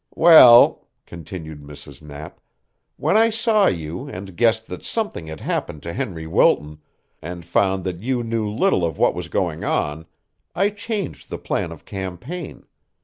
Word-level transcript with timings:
"Well," 0.15 0.87
continued 1.05 1.61
Mrs. 1.61 2.01
Knapp, 2.01 2.39
"when 2.97 3.15
I 3.15 3.29
saw 3.29 3.67
you 3.67 4.09
and 4.09 4.35
guessed 4.35 4.65
that 4.65 4.83
something 4.83 5.27
had 5.27 5.41
happened 5.41 5.83
to 5.83 5.93
Henry 5.93 6.25
Wilton, 6.25 6.81
and 7.21 7.45
found 7.45 7.83
that 7.83 8.01
you 8.01 8.23
knew 8.23 8.49
little 8.49 8.83
of 8.83 8.97
what 8.97 9.13
was 9.13 9.27
going 9.27 9.63
on, 9.63 10.07
I 10.55 10.71
changed 10.71 11.29
the 11.29 11.37
plan 11.37 11.71
of 11.71 11.85
campaign. 11.85 12.65